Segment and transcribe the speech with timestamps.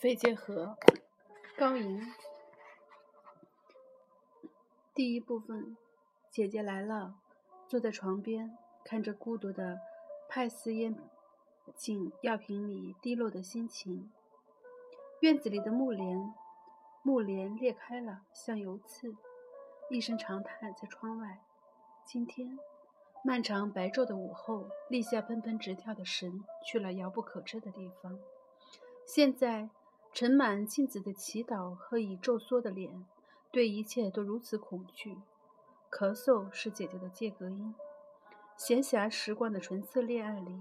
[0.00, 0.78] 肺结核，
[1.58, 2.00] 高银。
[4.94, 5.76] 第一部分，
[6.30, 7.16] 姐姐来了，
[7.68, 9.78] 坐在床边，看着孤独的
[10.26, 10.98] 派斯烟
[11.76, 14.10] 进药瓶里滴落的心情。
[15.20, 16.32] 院子里的木帘，
[17.02, 19.14] 木帘裂开了，像油刺。
[19.90, 21.42] 一声长叹在窗外。
[22.06, 22.58] 今天，
[23.22, 28.18] 漫长白昼的午后，立下喷喷直跳的神去了遥不可知的地方。
[29.04, 29.68] 现在。
[30.20, 33.06] 盛满镜子的祈祷和已皱缩的脸，
[33.50, 35.16] 对一切都如此恐惧。
[35.90, 37.74] 咳嗽是姐姐的借隔音。
[38.54, 40.60] 闲暇时光的纯粹恋爱里，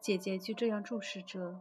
[0.00, 1.60] 姐姐就这样注视着。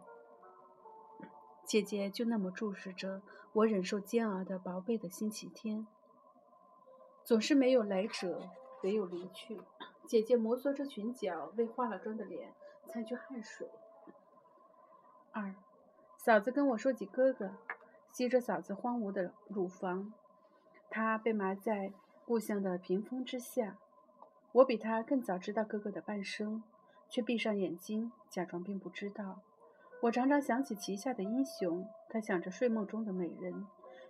[1.66, 3.21] 姐姐就那么注视着
[3.52, 5.85] 我忍受煎熬的薄被的星期天。
[7.26, 8.49] 总是没有来者，
[8.84, 9.62] 唯有离去。
[10.05, 12.54] 姐姐摩挲着裙角，为化了妆的脸
[12.88, 13.70] 擦去汗水。
[15.34, 15.54] 二。
[16.27, 17.49] 嫂子跟我说起哥哥，
[18.11, 20.11] 吸着嫂子荒芜的乳房，
[20.89, 21.93] 他被埋在
[22.25, 23.77] 故乡的屏风之下。
[24.51, 26.61] 我比他更早知道哥哥的半生，
[27.07, 29.39] 却闭上眼睛，假装并不知道。
[30.01, 33.65] 我常常想起旗下的英雄，他想着睡梦中的美人，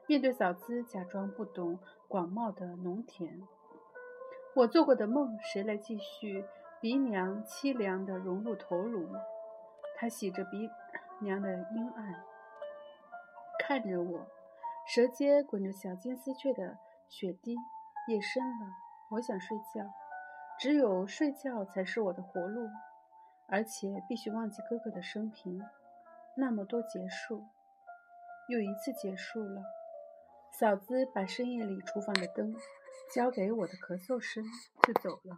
[0.07, 3.43] 面对嫂子，假装不懂广袤的农田。
[4.55, 6.43] 我做过的梦，谁来继续？
[6.81, 9.07] 鼻梁凄凉地融入头颅，
[9.95, 10.67] 他洗着鼻。
[11.19, 12.23] 娘的阴暗，
[13.59, 14.27] 看着我，
[14.87, 16.77] 舌尖滚着小金丝雀的
[17.09, 17.55] 血滴。
[18.07, 18.67] 夜深了，
[19.09, 19.83] 我想睡觉，
[20.57, 22.69] 只有睡觉才是我的活路，
[23.49, 25.61] 而且必须忘记哥哥的生平。
[26.37, 27.43] 那么多结束，
[28.47, 29.61] 又一次结束了。
[30.53, 32.55] 嫂子把深夜里厨房的灯
[33.13, 34.41] 交给我的咳嗽声，
[34.83, 35.35] 就走了。